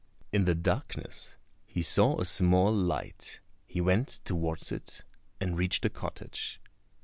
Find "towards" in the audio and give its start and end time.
4.25-4.71